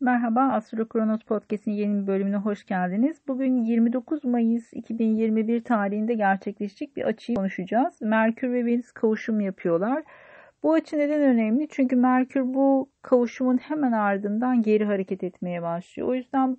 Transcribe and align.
Merhaba, 0.00 0.40
Astro 0.40 0.88
Kronos 0.88 1.22
Podcast'in 1.22 1.72
yeni 1.72 2.02
bir 2.02 2.06
bölümüne 2.06 2.36
hoş 2.36 2.66
geldiniz. 2.66 3.20
Bugün 3.28 3.56
29 3.56 4.24
Mayıs 4.24 4.72
2021 4.72 5.64
tarihinde 5.64 6.14
gerçekleşecek 6.14 6.96
bir 6.96 7.04
açıyı 7.04 7.36
konuşacağız. 7.36 8.00
Merkür 8.00 8.52
ve 8.52 8.64
Venüs 8.66 8.92
kavuşum 8.92 9.40
yapıyorlar. 9.40 10.02
Bu 10.62 10.72
açı 10.72 10.98
neden 10.98 11.20
önemli? 11.20 11.68
Çünkü 11.70 11.96
Merkür 11.96 12.54
bu 12.54 12.90
kavuşumun 13.02 13.56
hemen 13.56 13.92
ardından 13.92 14.62
geri 14.62 14.84
hareket 14.84 15.24
etmeye 15.24 15.62
başlıyor. 15.62 16.08
O 16.08 16.14
yüzden 16.14 16.56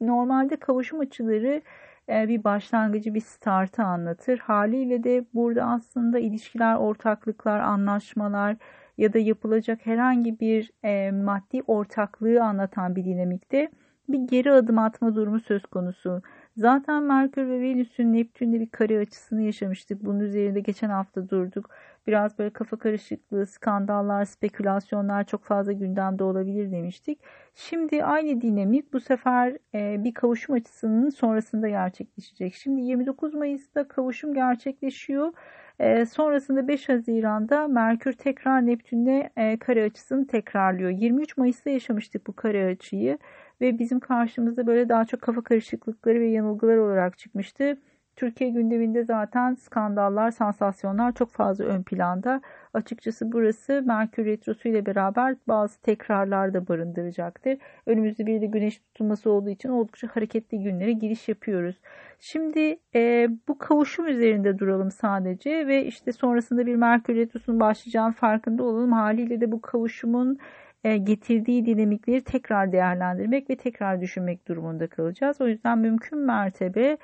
normalde 0.00 0.56
kavuşum 0.56 1.00
açıları 1.00 1.62
e, 2.08 2.28
bir 2.28 2.44
başlangıcı, 2.44 3.14
bir 3.14 3.20
startı 3.20 3.82
anlatır. 3.82 4.38
Haliyle 4.38 5.04
de 5.04 5.24
burada 5.34 5.64
aslında 5.64 6.18
ilişkiler, 6.18 6.74
ortaklıklar, 6.74 7.60
anlaşmalar, 7.60 8.56
ya 9.00 9.12
da 9.12 9.18
yapılacak 9.18 9.86
herhangi 9.86 10.40
bir 10.40 10.70
e, 10.84 11.10
maddi 11.10 11.62
ortaklığı 11.66 12.42
anlatan 12.42 12.96
bir 12.96 13.04
dinamikte 13.04 13.70
bir 14.12 14.18
geri 14.18 14.52
adım 14.52 14.78
atma 14.78 15.14
durumu 15.14 15.40
söz 15.40 15.62
konusu. 15.62 16.22
Zaten 16.56 17.02
Merkür 17.02 17.48
ve 17.48 17.60
Venüs'ün 17.60 18.12
Neptün'de 18.12 18.60
bir 18.60 18.70
kare 18.70 18.98
açısını 18.98 19.42
yaşamıştık. 19.42 20.04
Bunun 20.04 20.20
üzerinde 20.20 20.60
geçen 20.60 20.90
hafta 20.90 21.28
durduk. 21.28 21.70
Biraz 22.06 22.38
böyle 22.38 22.50
kafa 22.50 22.76
karışıklığı, 22.76 23.46
skandallar, 23.46 24.24
spekülasyonlar 24.24 25.24
çok 25.24 25.44
fazla 25.44 25.72
gündemde 25.72 26.24
olabilir 26.24 26.72
demiştik. 26.72 27.20
Şimdi 27.54 28.04
aynı 28.04 28.40
dinamik 28.40 28.92
bu 28.92 29.00
sefer 29.00 29.58
e, 29.74 30.04
bir 30.04 30.14
kavuşum 30.14 30.54
açısının 30.54 31.10
sonrasında 31.10 31.68
gerçekleşecek. 31.68 32.54
Şimdi 32.54 32.80
29 32.80 33.34
Mayıs'ta 33.34 33.88
kavuşum 33.88 34.34
gerçekleşiyor. 34.34 35.32
E, 35.80 36.06
sonrasında 36.06 36.68
5 36.68 36.88
Haziran'da 36.88 37.68
Merkür 37.68 38.12
tekrar 38.12 38.66
Neptün'le 38.66 39.30
e, 39.36 39.58
kare 39.58 39.84
açısını 39.84 40.26
tekrarlıyor. 40.26 40.90
23 40.90 41.36
Mayıs'ta 41.36 41.70
yaşamıştık 41.70 42.26
bu 42.26 42.36
kare 42.36 42.66
açıyı 42.66 43.18
ve 43.60 43.78
bizim 43.78 44.00
karşımızda 44.00 44.66
böyle 44.66 44.88
daha 44.88 45.04
çok 45.04 45.22
kafa 45.22 45.42
karışıklıkları 45.42 46.20
ve 46.20 46.28
yanılgılar 46.28 46.76
olarak 46.76 47.18
çıkmıştı. 47.18 47.78
Türkiye 48.16 48.50
gündeminde 48.50 49.04
zaten 49.04 49.54
skandallar, 49.54 50.30
sansasyonlar 50.30 51.12
çok 51.12 51.30
fazla 51.30 51.64
ön 51.64 51.82
planda. 51.82 52.40
Açıkçası 52.74 53.32
burası 53.32 53.82
Merkür 53.86 54.24
Retrosu 54.24 54.68
ile 54.68 54.86
beraber 54.86 55.36
bazı 55.48 55.80
tekrarlar 55.82 56.54
da 56.54 56.68
barındıracaktır. 56.68 57.58
Önümüzde 57.86 58.26
bir 58.26 58.40
de 58.40 58.46
güneş 58.46 58.78
tutulması 58.78 59.30
olduğu 59.30 59.50
için 59.50 59.68
oldukça 59.68 60.08
hareketli 60.08 60.62
günlere 60.62 60.92
giriş 60.92 61.28
yapıyoruz. 61.28 61.80
Şimdi 62.18 62.78
e, 62.94 63.28
bu 63.48 63.58
kavuşum 63.58 64.08
üzerinde 64.08 64.58
duralım 64.58 64.90
sadece 64.90 65.66
ve 65.66 65.84
işte 65.84 66.12
sonrasında 66.12 66.66
bir 66.66 66.76
Merkür 66.76 67.16
Retrosu'nun 67.16 67.60
başlayacağının 67.60 68.12
farkında 68.12 68.62
olalım. 68.62 68.92
Haliyle 68.92 69.40
de 69.40 69.52
bu 69.52 69.60
kavuşumun 69.60 70.38
e, 70.84 70.96
getirdiği 70.96 71.66
dinamikleri 71.66 72.24
tekrar 72.24 72.72
değerlendirmek 72.72 73.50
ve 73.50 73.56
tekrar 73.56 74.00
düşünmek 74.00 74.48
durumunda 74.48 74.86
kalacağız. 74.86 75.40
O 75.40 75.48
yüzden 75.48 75.78
mümkün 75.78 76.18
mertebe 76.18 76.98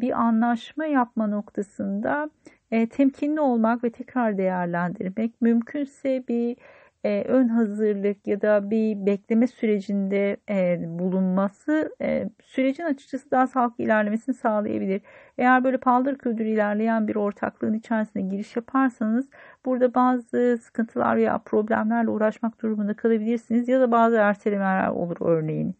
bir 0.00 0.20
anlaşma 0.20 0.86
yapma 0.86 1.26
noktasında 1.26 2.30
e, 2.70 2.88
temkinli 2.88 3.40
olmak 3.40 3.84
ve 3.84 3.90
tekrar 3.90 4.38
değerlendirmek, 4.38 5.42
mümkünse 5.42 6.24
bir 6.28 6.56
e, 7.04 7.24
ön 7.28 7.48
hazırlık 7.48 8.26
ya 8.26 8.42
da 8.42 8.70
bir 8.70 9.06
bekleme 9.06 9.46
sürecinde 9.46 10.36
e, 10.50 10.78
bulunması 10.98 11.94
e, 12.02 12.28
sürecin 12.42 12.84
açıkçası 12.84 13.30
daha 13.30 13.46
sağlıklı 13.46 13.84
ilerlemesini 13.84 14.34
sağlayabilir. 14.34 15.02
Eğer 15.38 15.64
böyle 15.64 15.78
paldır 15.78 16.18
küldür 16.18 16.44
ilerleyen 16.44 17.08
bir 17.08 17.16
ortaklığın 17.16 17.74
içerisine 17.74 18.22
giriş 18.22 18.56
yaparsanız 18.56 19.28
burada 19.64 19.94
bazı 19.94 20.58
sıkıntılar 20.62 21.16
veya 21.16 21.38
problemlerle 21.38 22.10
uğraşmak 22.10 22.62
durumunda 22.62 22.94
kalabilirsiniz 22.94 23.68
ya 23.68 23.80
da 23.80 23.92
bazı 23.92 24.16
ertelemeler 24.16 24.88
olur 24.88 25.16
örneğin. 25.20 25.76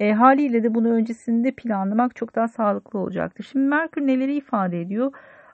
E, 0.00 0.12
haliyle 0.12 0.62
de 0.62 0.74
bunu 0.74 0.92
öncesinde 0.92 1.50
planlamak 1.52 2.16
çok 2.16 2.34
daha 2.34 2.48
sağlıklı 2.48 2.98
olacaktır. 2.98 3.44
Şimdi 3.52 3.66
Merkür 3.68 4.06
neleri 4.06 4.34
ifade 4.34 4.80
ediyor? 4.80 5.12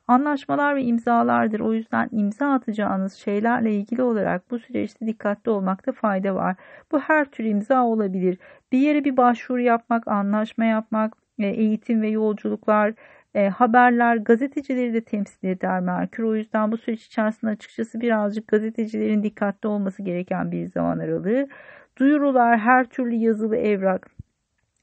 Anlaşmalar 0.08 0.76
ve 0.76 0.82
imzalardır. 0.82 1.60
O 1.60 1.72
yüzden 1.72 2.08
imza 2.12 2.52
atacağınız 2.52 3.14
şeylerle 3.14 3.74
ilgili 3.74 4.02
olarak 4.02 4.50
bu 4.50 4.58
süreçte 4.58 5.06
dikkatli 5.06 5.50
olmakta 5.50 5.92
fayda 5.92 6.34
var. 6.34 6.56
Bu 6.92 7.00
her 7.00 7.24
tür 7.24 7.44
imza 7.44 7.84
olabilir. 7.84 8.38
Bir 8.72 8.78
yere 8.78 9.04
bir 9.04 9.16
başvuru 9.16 9.60
yapmak, 9.60 10.08
anlaşma 10.08 10.64
yapmak, 10.64 11.16
e, 11.38 11.46
eğitim 11.46 12.02
ve 12.02 12.08
yolculuklar, 12.08 12.94
e, 13.34 13.48
haberler, 13.48 14.16
gazetecileri 14.16 14.94
de 14.94 15.00
temsil 15.00 15.48
eder 15.48 15.80
Merkür. 15.80 16.22
O 16.22 16.36
yüzden 16.36 16.72
bu 16.72 16.76
süreç 16.76 17.06
içerisinde 17.06 17.50
açıkçası 17.50 18.00
birazcık 18.00 18.48
gazetecilerin 18.48 19.22
dikkatli 19.22 19.68
olması 19.68 20.02
gereken 20.02 20.52
bir 20.52 20.66
zaman 20.66 20.98
aralığı. 20.98 21.48
Duyurular, 21.98 22.58
her 22.58 22.84
türlü 22.84 23.14
yazılı 23.14 23.56
evrak, 23.56 24.13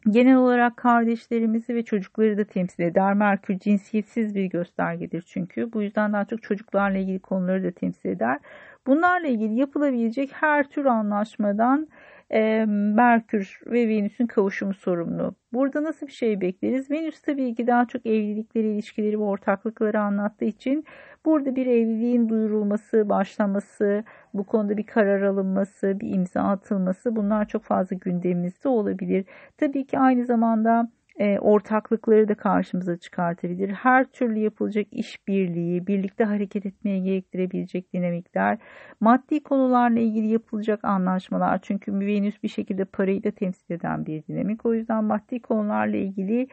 Genel 0.09 0.35
olarak 0.35 0.78
kardeşlerimizi 0.78 1.75
ve 1.75 1.84
çocukları 1.84 2.38
da 2.38 2.44
temsil 2.44 2.84
eder. 2.84 3.13
Merkür 3.13 3.59
cinsiyetsiz 3.59 4.35
bir 4.35 4.45
göstergedir 4.45 5.23
çünkü. 5.28 5.73
Bu 5.73 5.81
yüzden 5.81 6.13
daha 6.13 6.25
çok 6.25 6.44
çocuklarla 6.44 6.97
ilgili 6.97 7.19
konuları 7.19 7.63
da 7.63 7.72
temsil 7.72 8.09
eder. 8.09 8.40
Bunlarla 8.88 9.28
ilgili 9.28 9.59
yapılabilecek 9.59 10.31
her 10.34 10.69
tür 10.69 10.85
anlaşmadan 10.85 11.88
e, 12.33 12.65
Merkür 12.67 13.59
ve 13.65 13.87
Venüs'ün 13.89 14.27
kavuşumu 14.27 14.73
sorumlu. 14.73 15.35
Burada 15.53 15.83
nasıl 15.83 16.07
bir 16.07 16.11
şey 16.11 16.41
bekleriz? 16.41 16.91
Venüs 16.91 17.21
tabii 17.21 17.55
ki 17.55 17.67
daha 17.67 17.85
çok 17.85 18.05
evlilikleri, 18.05 18.67
ilişkileri 18.67 19.19
ve 19.19 19.23
ortaklıkları 19.23 19.99
anlattığı 19.99 20.45
için 20.45 20.85
burada 21.25 21.55
bir 21.55 21.65
evliliğin 21.65 22.29
duyurulması, 22.29 23.09
başlaması, 23.09 24.03
bu 24.33 24.43
konuda 24.43 24.77
bir 24.77 24.85
karar 24.85 25.21
alınması, 25.21 25.99
bir 25.99 26.13
imza 26.13 26.41
atılması 26.41 27.15
bunlar 27.15 27.47
çok 27.47 27.63
fazla 27.63 27.95
gündemimizde 27.95 28.69
olabilir. 28.69 29.25
Tabii 29.57 29.85
ki 29.87 29.99
aynı 29.99 30.25
zamanda 30.25 30.91
e, 31.21 31.39
ortaklıkları 31.39 32.27
da 32.27 32.35
karşımıza 32.35 32.97
çıkartabilir. 32.97 33.69
Her 33.69 34.05
türlü 34.05 34.39
yapılacak 34.39 34.87
işbirliği, 34.91 35.87
birlikte 35.87 36.23
hareket 36.23 36.65
etmeye 36.65 36.99
gerektirebilecek 36.99 37.93
dinamikler, 37.93 38.57
maddi 38.99 39.43
konularla 39.43 39.99
ilgili 39.99 40.27
yapılacak 40.27 40.85
anlaşmalar. 40.85 41.59
Çünkü 41.61 41.99
Venüs 41.99 42.43
bir 42.43 42.47
şekilde 42.47 42.85
parayı 42.85 43.23
da 43.23 43.31
temsil 43.31 43.73
eden 43.73 44.05
bir 44.05 44.23
dinamik. 44.27 44.65
O 44.65 44.73
yüzden 44.73 45.03
maddi 45.03 45.41
konularla 45.41 45.97
ilgili 45.97 46.47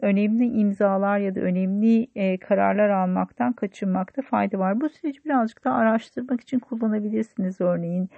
önemli 0.00 0.44
imzalar 0.44 1.18
ya 1.18 1.34
da 1.34 1.40
önemli 1.40 2.06
e, 2.14 2.38
kararlar 2.38 2.88
almaktan 2.90 3.52
kaçınmakta 3.52 4.22
fayda 4.22 4.58
var. 4.58 4.80
Bu 4.80 4.88
süreci 4.88 5.24
birazcık 5.24 5.64
daha 5.64 5.74
araştırmak 5.74 6.40
için 6.40 6.58
kullanabilirsiniz 6.58 7.60
örneğin. 7.60 8.10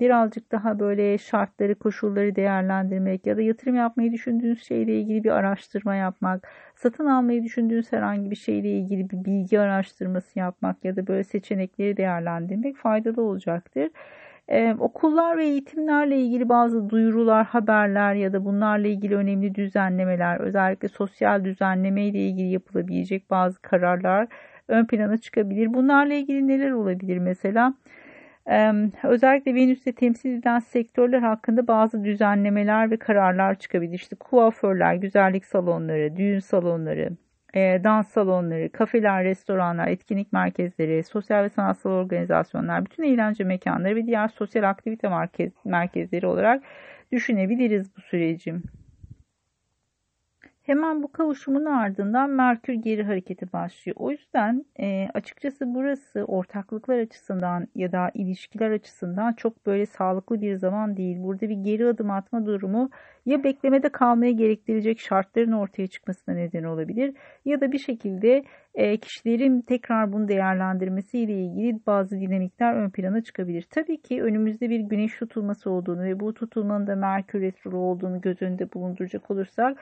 Birazcık 0.00 0.52
daha 0.52 0.78
böyle 0.78 1.18
şartları, 1.18 1.74
koşulları 1.74 2.36
değerlendirmek 2.36 3.26
ya 3.26 3.36
da 3.36 3.42
yatırım 3.42 3.76
yapmayı 3.76 4.12
düşündüğünüz 4.12 4.62
şeyle 4.66 5.00
ilgili 5.00 5.24
bir 5.24 5.30
araştırma 5.30 5.94
yapmak, 5.94 6.48
satın 6.76 7.06
almayı 7.06 7.44
düşündüğünüz 7.44 7.92
herhangi 7.92 8.30
bir 8.30 8.36
şeyle 8.36 8.70
ilgili 8.70 9.10
bir 9.10 9.24
bilgi 9.24 9.60
araştırması 9.60 10.38
yapmak 10.38 10.84
ya 10.84 10.96
da 10.96 11.06
böyle 11.06 11.24
seçenekleri 11.24 11.96
değerlendirmek 11.96 12.76
faydalı 12.76 13.22
olacaktır. 13.22 13.90
Ee, 14.48 14.74
okullar 14.78 15.38
ve 15.38 15.44
eğitimlerle 15.44 16.20
ilgili 16.20 16.48
bazı 16.48 16.90
duyurular, 16.90 17.46
haberler 17.46 18.14
ya 18.14 18.32
da 18.32 18.44
bunlarla 18.44 18.88
ilgili 18.88 19.16
önemli 19.16 19.54
düzenlemeler, 19.54 20.40
özellikle 20.40 20.88
sosyal 20.88 21.44
düzenleme 21.44 22.04
ile 22.06 22.18
ilgili 22.18 22.48
yapılabilecek 22.48 23.30
bazı 23.30 23.62
kararlar 23.62 24.28
ön 24.68 24.86
plana 24.86 25.18
çıkabilir. 25.18 25.74
Bunlarla 25.74 26.14
ilgili 26.14 26.48
neler 26.48 26.70
olabilir 26.70 27.18
mesela? 27.18 27.74
Ee, 28.50 28.72
özellikle 29.04 29.54
Venüs'te 29.54 29.92
temsil 29.92 30.30
edilen 30.30 30.58
sektörler 30.58 31.20
hakkında 31.20 31.66
bazı 31.68 32.04
düzenlemeler 32.04 32.90
ve 32.90 32.96
kararlar 32.96 33.54
çıkabilir. 33.54 33.94
İşte 33.94 34.16
kuaförler, 34.16 34.94
güzellik 34.94 35.44
salonları, 35.44 36.16
düğün 36.16 36.38
salonları, 36.38 37.10
e, 37.54 37.84
dans 37.84 38.08
salonları, 38.08 38.72
kafeler, 38.72 39.24
restoranlar, 39.24 39.88
etkinlik 39.88 40.32
merkezleri, 40.32 41.02
sosyal 41.02 41.44
ve 41.44 41.48
sanatsal 41.48 41.90
organizasyonlar, 41.90 42.84
bütün 42.84 43.02
eğlence 43.02 43.44
mekanları 43.44 43.96
ve 43.96 44.06
diğer 44.06 44.28
sosyal 44.28 44.70
aktivite 44.70 45.08
merkez, 45.08 45.52
merkezleri 45.64 46.26
olarak 46.26 46.62
düşünebiliriz 47.12 47.96
bu 47.96 48.00
süreci. 48.00 48.54
Hemen 50.62 51.02
bu 51.02 51.12
kavuşumun 51.12 51.64
ardından 51.64 52.30
Merkür 52.30 52.72
geri 52.72 53.02
hareketi 53.02 53.52
başlıyor. 53.52 53.96
O 53.98 54.10
yüzden 54.10 54.64
e, 54.80 55.08
açıkçası 55.14 55.74
burası 55.74 56.24
ortaklıklar 56.24 56.98
açısından 56.98 57.68
ya 57.74 57.92
da 57.92 58.10
ilişkiler 58.14 58.70
açısından 58.70 59.32
çok 59.32 59.66
böyle 59.66 59.86
sağlıklı 59.86 60.40
bir 60.40 60.54
zaman 60.54 60.96
değil. 60.96 61.16
Burada 61.22 61.48
bir 61.48 61.56
geri 61.56 61.86
adım 61.86 62.10
atma 62.10 62.46
durumu 62.46 62.90
ya 63.26 63.44
beklemede 63.44 63.88
kalmaya 63.88 64.32
gerektirecek 64.32 65.00
şartların 65.00 65.52
ortaya 65.52 65.86
çıkmasına 65.86 66.34
neden 66.34 66.64
olabilir 66.64 67.14
ya 67.44 67.60
da 67.60 67.72
bir 67.72 67.78
şekilde 67.78 68.44
e, 68.74 68.96
kişilerin 68.96 69.60
tekrar 69.60 70.12
bunu 70.12 70.28
değerlendirmesiyle 70.28 71.32
ilgili 71.32 71.86
bazı 71.86 72.20
dinamikler 72.20 72.74
ön 72.74 72.90
plana 72.90 73.22
çıkabilir. 73.22 73.66
Tabii 73.70 74.02
ki 74.02 74.22
önümüzde 74.22 74.70
bir 74.70 74.80
güneş 74.80 75.18
tutulması 75.18 75.70
olduğunu 75.70 76.02
ve 76.02 76.20
bu 76.20 76.34
tutulmanın 76.34 76.86
da 76.86 76.96
Merkür 76.96 77.40
retro 77.40 77.78
olduğunu 77.78 78.20
göz 78.20 78.42
önünde 78.42 78.72
bulunduracak 78.72 79.30
olursak 79.30 79.78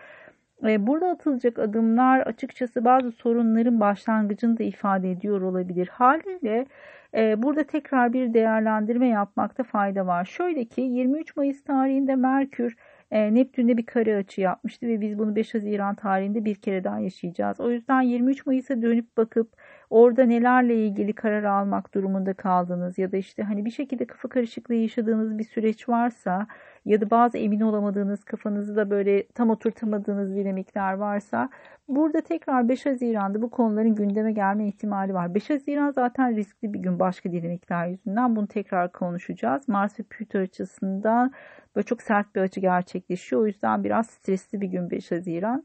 burada 0.62 1.08
atılacak 1.08 1.58
adımlar 1.58 2.20
açıkçası 2.20 2.84
bazı 2.84 3.12
sorunların 3.12 3.80
başlangıcını 3.80 4.58
da 4.58 4.62
ifade 4.62 5.10
ediyor 5.10 5.40
olabilir. 5.40 5.88
Haliyle 5.88 6.66
E, 7.14 7.42
burada 7.42 7.64
tekrar 7.64 8.12
bir 8.12 8.34
değerlendirme 8.34 9.08
yapmakta 9.08 9.62
fayda 9.62 10.06
var. 10.06 10.24
Şöyle 10.24 10.64
ki 10.64 10.80
23 10.80 11.36
Mayıs 11.36 11.64
tarihinde 11.64 12.16
Merkür 12.16 12.76
e, 13.10 13.34
Neptün'de 13.34 13.76
bir 13.76 13.86
kare 13.86 14.16
açı 14.16 14.40
yapmıştı 14.40 14.86
ve 14.86 15.00
biz 15.00 15.18
bunu 15.18 15.36
5 15.36 15.54
Haziran 15.54 15.94
tarihinde 15.94 16.44
bir 16.44 16.54
kere 16.54 16.84
daha 16.84 17.00
yaşayacağız. 17.00 17.60
O 17.60 17.70
yüzden 17.70 18.02
23 18.02 18.46
Mayıs'a 18.46 18.82
dönüp 18.82 19.16
bakıp 19.16 19.52
orada 19.90 20.24
nelerle 20.24 20.74
ilgili 20.86 21.12
karar 21.12 21.44
almak 21.44 21.94
durumunda 21.94 22.34
kaldınız 22.34 22.98
ya 22.98 23.12
da 23.12 23.16
işte 23.16 23.42
hani 23.42 23.64
bir 23.64 23.70
şekilde 23.70 24.06
kafa 24.06 24.28
karışıklığı 24.28 24.74
yaşadığınız 24.74 25.38
bir 25.38 25.44
süreç 25.44 25.88
varsa 25.88 26.46
ya 26.84 27.00
da 27.00 27.10
bazı 27.10 27.38
emin 27.38 27.60
olamadığınız 27.60 28.24
kafanızda 28.24 28.90
böyle 28.90 29.26
tam 29.26 29.50
oturtamadığınız 29.50 30.34
dinamikler 30.36 30.92
varsa 30.92 31.50
burada 31.88 32.20
tekrar 32.20 32.68
5 32.68 32.86
Haziran'da 32.86 33.42
bu 33.42 33.50
konuların 33.50 33.94
gündeme 33.94 34.32
gelme 34.32 34.68
ihtimali 34.68 35.14
var. 35.14 35.34
5 35.34 35.50
Haziran 35.50 35.90
zaten 35.90 36.36
riskli 36.36 36.74
bir 36.74 36.78
gün 36.78 36.98
başka 36.98 37.32
dinamikler 37.32 37.86
yüzünden 37.86 38.36
bunu 38.36 38.46
tekrar 38.46 38.92
konuşacağız. 38.92 39.68
Mars 39.68 40.00
ve 40.00 40.04
Plüto 40.04 40.38
açısından 40.38 41.32
böyle 41.76 41.86
çok 41.86 42.02
sert 42.02 42.34
bir 42.34 42.40
açı 42.40 42.60
gerçekleşiyor. 42.60 43.42
O 43.42 43.46
yüzden 43.46 43.84
biraz 43.84 44.06
stresli 44.06 44.60
bir 44.60 44.68
gün 44.68 44.90
5 44.90 45.10
Haziran. 45.10 45.64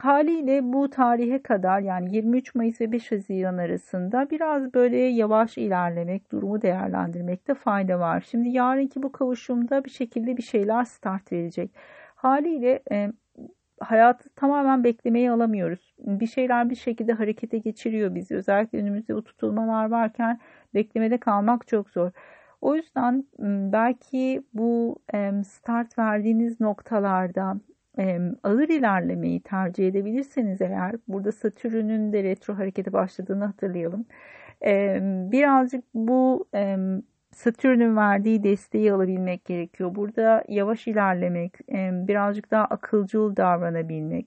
Haliyle 0.00 0.72
bu 0.72 0.90
tarihe 0.90 1.42
kadar 1.42 1.80
yani 1.80 2.16
23 2.16 2.54
Mayıs 2.54 2.80
ve 2.80 2.92
5 2.92 3.12
Haziran 3.12 3.58
arasında 3.58 4.30
biraz 4.30 4.74
böyle 4.74 4.96
yavaş 4.96 5.58
ilerlemek, 5.58 6.32
durumu 6.32 6.62
değerlendirmekte 6.62 7.54
fayda 7.54 7.98
var. 8.00 8.24
Şimdi 8.30 8.48
yarınki 8.48 9.02
bu 9.02 9.12
kavuşumda 9.12 9.84
bir 9.84 9.90
şekilde 9.90 10.36
bir 10.36 10.42
şeyler 10.42 10.84
start 10.84 11.32
verecek. 11.32 11.70
Haliyle 12.14 12.82
e, 12.92 13.12
hayatı 13.80 14.30
tamamen 14.30 14.84
beklemeye 14.84 15.30
alamıyoruz. 15.30 15.94
Bir 15.98 16.26
şeyler 16.26 16.70
bir 16.70 16.76
şekilde 16.76 17.12
harekete 17.12 17.58
geçiriyor 17.58 18.14
bizi. 18.14 18.36
Özellikle 18.36 18.78
önümüzde 18.78 19.14
bu 19.14 19.24
tutulmalar 19.24 19.90
varken 19.90 20.40
beklemede 20.74 21.18
kalmak 21.18 21.68
çok 21.68 21.90
zor. 21.90 22.10
O 22.60 22.74
yüzden 22.76 23.24
belki 23.72 24.42
bu 24.54 24.96
start 25.44 25.98
verdiğiniz 25.98 26.60
noktalarda 26.60 27.56
ağır 28.42 28.68
ilerlemeyi 28.68 29.40
tercih 29.40 29.88
edebilirseniz 29.88 30.60
eğer 30.62 30.94
burada 31.08 31.32
Satürn'ün 31.32 32.12
de 32.12 32.22
retro 32.22 32.58
harekete 32.58 32.92
başladığını 32.92 33.44
hatırlayalım. 33.44 34.06
Birazcık 35.32 35.84
bu 35.94 36.48
Satürn'ün 37.30 37.96
verdiği 37.96 38.42
desteği 38.42 38.92
alabilmek 38.92 39.44
gerekiyor. 39.44 39.94
Burada 39.94 40.44
yavaş 40.48 40.86
ilerlemek, 40.86 41.68
birazcık 42.08 42.50
daha 42.50 42.64
akılcıl 42.64 43.36
davranabilmek. 43.36 44.26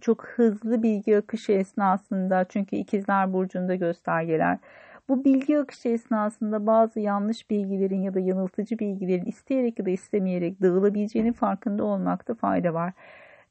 Çok 0.00 0.26
hızlı 0.26 0.82
bilgi 0.82 1.16
akışı 1.16 1.52
esnasında 1.52 2.44
çünkü 2.44 2.76
ikizler 2.76 3.32
burcunda 3.32 3.74
göstergeler 3.74 4.58
bu 5.08 5.24
bilgi 5.24 5.58
akışı 5.58 5.88
esnasında 5.88 6.66
bazı 6.66 7.00
yanlış 7.00 7.50
bilgilerin 7.50 8.02
ya 8.02 8.14
da 8.14 8.20
yanıltıcı 8.20 8.78
bilgilerin 8.78 9.24
isteyerek 9.24 9.78
ya 9.78 9.86
da 9.86 9.90
istemeyerek 9.90 10.62
dağılabileceğinin 10.62 11.32
farkında 11.32 11.84
olmakta 11.84 12.34
fayda 12.34 12.74
var. 12.74 12.92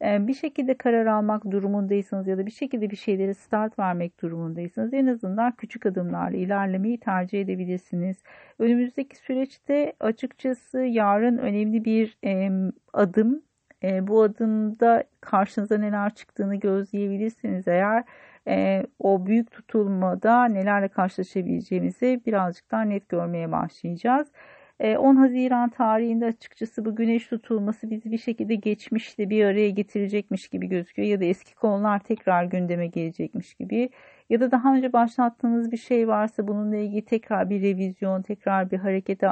Ee, 0.01 0.27
bir 0.27 0.33
şekilde 0.33 0.77
karar 0.77 1.05
almak 1.05 1.51
durumundaysanız 1.51 2.27
ya 2.27 2.37
da 2.37 2.45
bir 2.45 2.51
şekilde 2.51 2.89
bir 2.89 2.95
şeyleri 2.95 3.35
start 3.35 3.79
vermek 3.79 4.21
durumundaysanız 4.21 4.93
en 4.93 5.07
azından 5.07 5.51
küçük 5.51 5.85
adımlarla 5.85 6.37
ilerlemeyi 6.37 6.99
tercih 6.99 7.41
edebilirsiniz. 7.41 8.23
Önümüzdeki 8.59 9.17
süreçte 9.17 9.93
açıkçası 9.99 10.79
yarın 10.79 11.37
önemli 11.37 11.85
bir 11.85 12.17
adım. 12.93 13.43
E, 13.83 14.07
bu 14.07 14.21
adımda 14.23 15.03
karşınıza 15.21 15.77
neler 15.77 16.15
çıktığını 16.15 16.55
gözleyebilirsiniz 16.55 17.67
eğer 17.67 18.03
e, 18.47 18.83
o 18.99 19.25
büyük 19.25 19.51
tutulmada 19.51 20.45
nelerle 20.45 20.87
karşılaşabileceğimizi 20.87 22.21
birazcık 22.25 22.71
daha 22.71 22.81
net 22.81 23.09
görmeye 23.09 23.51
başlayacağız. 23.51 24.31
10 24.81 25.15
Haziran 25.15 25.69
tarihinde 25.69 26.25
açıkçası 26.25 26.85
bu 26.85 26.95
güneş 26.95 27.27
tutulması 27.27 27.89
bizi 27.89 28.11
bir 28.11 28.17
şekilde 28.17 28.55
geçmişle 28.55 29.29
bir 29.29 29.45
araya 29.45 29.69
getirecekmiş 29.69 30.47
gibi 30.47 30.67
gözüküyor 30.67 31.07
ya 31.07 31.19
da 31.19 31.25
eski 31.25 31.55
konular 31.55 31.99
tekrar 31.99 32.43
gündeme 32.43 32.87
gelecekmiş 32.87 33.53
gibi 33.53 33.89
ya 34.29 34.39
da 34.39 34.51
daha 34.51 34.75
önce 34.75 34.93
başlattığınız 34.93 35.71
bir 35.71 35.77
şey 35.77 36.07
varsa 36.07 36.47
bununla 36.47 36.75
ilgili 36.77 37.05
tekrar 37.05 37.49
bir 37.49 37.61
revizyon, 37.61 38.21
tekrar 38.21 38.71
bir 38.71 38.77
harekete 38.77 39.27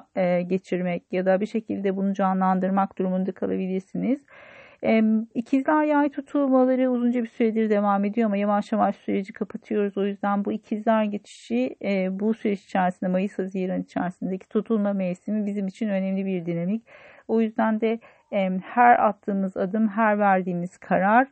geçirmek 0.48 1.04
ya 1.12 1.26
da 1.26 1.42
bir 1.42 1.46
şekilde 1.46 1.96
bunu 1.96 2.14
canlandırmak 2.14 2.98
durumunda 2.98 3.32
kalabilirsiniz. 3.32 4.22
İkizler 5.34 5.84
yay 5.84 6.10
tutulmaları 6.10 6.92
uzunca 6.92 7.24
bir 7.24 7.28
süredir 7.28 7.70
devam 7.70 8.06
ediyor 8.06 8.26
ama 8.26 8.38
yavaş 8.38 8.72
yavaş 8.72 8.96
süreci 8.96 9.34
kapatıyoruz. 9.34 9.98
O 9.98 10.06
yüzden 10.06 10.46
bu 10.46 10.52
ikizler 10.52 11.04
geçişi 11.04 11.76
e, 11.84 12.20
bu 12.20 12.34
süreç 12.34 12.64
içerisinde 12.64 13.10
Mayıs-Haziran 13.10 13.82
içerisindeki 13.82 14.50
tutulma 14.50 14.94
mevsimi 14.94 15.46
bizim 15.46 15.68
için 15.68 15.90
önemli 15.90 16.26
bir 16.26 16.46
dinamik. 16.46 16.84
O 17.28 17.42
yüzden 17.42 17.82
de 17.82 18.00
her 18.62 19.08
attığımız 19.08 19.58
adım, 19.58 19.88
her 19.88 20.20
verdiğimiz 20.20 20.78
karar 20.78 21.28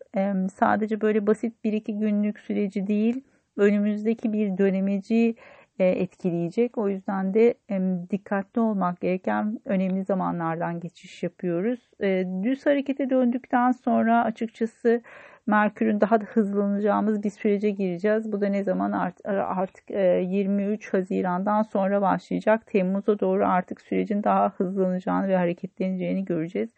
sadece 0.49 1.01
böyle 1.01 1.27
basit 1.27 1.63
bir 1.63 1.73
iki 1.73 1.99
günlük 1.99 2.39
süreci 2.39 2.87
değil, 2.87 3.23
önümüzdeki 3.57 4.33
bir 4.33 4.57
dönemeci 4.57 5.35
etkileyecek. 5.85 6.77
O 6.77 6.89
yüzden 6.89 7.33
de 7.33 7.53
dikkatli 8.11 8.61
olmak 8.61 9.01
gereken 9.01 9.59
önemli 9.65 10.03
zamanlardan 10.03 10.79
geçiş 10.79 11.23
yapıyoruz. 11.23 11.79
E, 12.01 12.25
düz 12.43 12.65
harekete 12.65 13.09
döndükten 13.09 13.71
sonra 13.71 14.23
açıkçası 14.23 15.01
Merkür'ün 15.47 16.01
daha 16.01 16.21
da 16.21 16.25
hızlanacağımız 16.25 17.23
bir 17.23 17.29
sürece 17.29 17.69
gireceğiz. 17.69 18.31
Bu 18.31 18.41
da 18.41 18.47
ne 18.47 18.63
zaman 18.63 19.11
artık 19.25 19.89
23 19.89 20.87
e, 20.87 20.97
Haziran'dan 20.97 21.63
sonra 21.63 22.01
başlayacak. 22.01 22.67
Temmuz'a 22.67 23.19
doğru 23.19 23.47
artık 23.47 23.81
sürecin 23.81 24.23
daha 24.23 24.49
hızlanacağını 24.49 25.27
ve 25.27 25.37
hareketleneceğini 25.37 26.25
göreceğiz. 26.25 26.69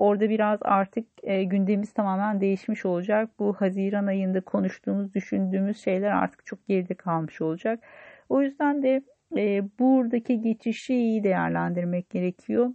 Orada 0.00 0.30
biraz 0.30 0.58
artık 0.62 1.06
gündemimiz 1.22 1.92
tamamen 1.92 2.40
değişmiş 2.40 2.86
olacak. 2.86 3.30
Bu 3.38 3.52
Haziran 3.52 4.06
ayında 4.06 4.40
konuştuğumuz, 4.40 5.14
düşündüğümüz 5.14 5.84
şeyler 5.84 6.10
artık 6.10 6.46
çok 6.46 6.66
geride 6.66 6.94
kalmış 6.94 7.40
olacak. 7.40 7.80
O 8.28 8.42
yüzden 8.42 8.82
de 8.82 9.02
e, 9.36 9.62
buradaki 9.78 10.40
geçişi 10.40 10.94
iyi 10.94 11.24
değerlendirmek 11.24 12.10
gerekiyor. 12.10 12.70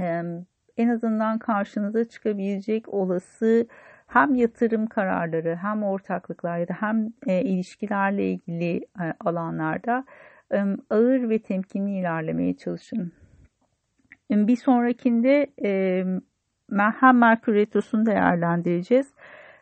E, 0.00 0.22
en 0.76 0.88
azından 0.88 1.38
karşınıza 1.38 2.04
çıkabilecek 2.04 2.88
olası 2.88 3.66
hem 4.06 4.34
yatırım 4.34 4.86
kararları 4.86 5.56
hem 5.56 5.82
ortaklıklar 5.82 6.58
ya 6.58 6.68
da 6.68 6.74
hem 6.74 7.12
e, 7.26 7.42
ilişkilerle 7.42 8.30
ilgili 8.30 8.76
e, 8.76 9.14
alanlarda 9.20 10.04
e, 10.52 10.64
ağır 10.90 11.28
ve 11.30 11.38
temkinli 11.38 11.98
ilerlemeye 11.98 12.56
çalışın. 12.56 13.12
Bir 14.30 14.56
sonrakinde 14.56 15.46
e, 15.64 16.04
hem 17.00 17.18
Merkür 17.18 17.54
Retrosu'nu 17.54 18.06
değerlendireceğiz 18.06 19.14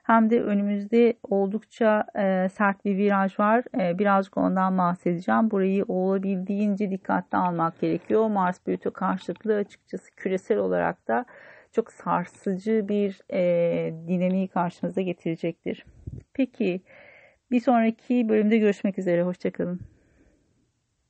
hem 0.07 0.31
de 0.31 0.43
önümüzde 0.43 1.15
oldukça 1.23 2.05
e, 2.15 2.49
sert 2.49 2.85
bir 2.85 2.97
viraj 2.97 3.39
var. 3.39 3.65
E, 3.81 3.99
birazcık 3.99 4.37
ondan 4.37 4.79
bahsedeceğim. 4.79 5.51
Burayı 5.51 5.85
olabildiğince 5.89 6.91
dikkatli 6.91 7.39
almak 7.39 7.81
gerekiyor. 7.81 8.27
Mars 8.29 8.61
Plüto 8.61 8.91
karşıtlığı 8.91 9.57
açıkçası 9.57 10.11
küresel 10.11 10.59
olarak 10.59 11.09
da 11.09 11.25
çok 11.73 11.93
sarsıcı 11.93 12.89
bir 12.89 13.21
e, 13.33 13.95
dinamiği 14.09 14.49
karşımıza 14.49 15.01
getirecektir. 15.01 15.85
Peki 16.35 16.81
bir 17.51 17.61
sonraki 17.61 18.29
bölümde 18.29 18.59
görüşmek 18.59 18.99
üzere. 18.99 19.23
Hoşçakalın. 19.23 19.96